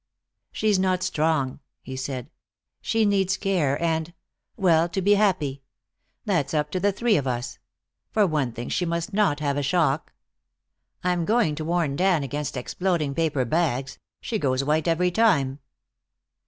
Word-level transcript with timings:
"She's 0.51 0.79
not 0.79 1.03
strong," 1.03 1.59
he 1.83 1.95
said. 1.95 2.31
"She 2.81 3.05
needs 3.05 3.37
care 3.37 3.79
and 3.79 4.15
well, 4.57 4.89
to 4.89 4.99
be 4.99 5.13
happy. 5.13 5.61
That's 6.25 6.55
up 6.55 6.71
to 6.71 6.79
the 6.79 6.91
three 6.91 7.17
of 7.17 7.27
us. 7.27 7.59
For 8.09 8.25
one 8.25 8.51
thing, 8.51 8.69
she 8.69 8.83
must 8.83 9.13
not 9.13 9.41
have 9.41 9.57
a 9.57 9.61
shock. 9.61 10.11
I'm 11.03 11.23
going 11.23 11.53
to 11.53 11.65
warn 11.65 11.95
Dan 11.95 12.23
against 12.23 12.57
exploding 12.57 13.13
paper 13.13 13.45
bags; 13.45 13.99
she 14.19 14.39
goes 14.39 14.63
white 14.63 14.87
every 14.87 15.11
time." 15.11 15.59